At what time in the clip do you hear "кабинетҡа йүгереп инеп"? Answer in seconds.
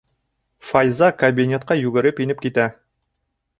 1.19-2.43